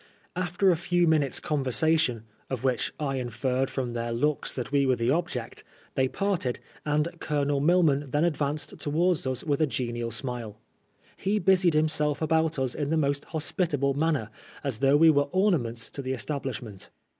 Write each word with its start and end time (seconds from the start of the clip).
After 0.35 0.71
a 0.71 0.77
few 0.77 1.07
minutes' 1.07 1.39
conversation, 1.39 2.23
of 2.49 2.63
which 2.63 2.91
I 2.99 3.17
inferred 3.17 3.69
from 3.69 3.93
their 3.93 4.11
looks 4.11 4.51
that 4.55 4.71
we 4.71 4.83
were 4.83 4.95
the 4.95 5.11
object, 5.11 5.63
they 5.93 6.07
parted,, 6.07 6.59
and 6.83 7.07
Colonel 7.19 7.59
Milman 7.59 8.09
then 8.09 8.23
advanced 8.23 8.79
towards 8.79 9.27
us 9.27 9.43
with 9.43 9.61
a 9.61 9.67
genial 9.67 10.09
smile. 10.09 10.57
He 11.17 11.37
busied 11.37 11.75
himself 11.75 12.19
about 12.19 12.57
us 12.57 12.73
in 12.73 12.89
the 12.89 12.97
most 12.97 13.25
hos 13.25 13.51
pitable 13.51 13.95
manner, 13.95 14.31
as 14.63 14.79
though 14.79 14.97
we 14.97 15.11
were 15.11 15.27
ornaments 15.31 15.87
to 15.89 16.01
the 16.01 16.13
establishment. 16.13 16.89